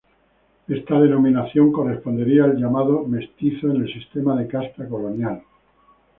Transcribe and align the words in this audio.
Esta 0.67 0.99
denominación 0.99 1.71
correspondería 1.71 2.45
al 2.45 2.57
llamado 2.57 3.05
mestizo 3.05 3.69
en 3.69 3.83
el 3.83 3.93
sistema 3.93 4.35
de 4.35 4.47
castas 4.47 4.89
colonial. 4.89 5.43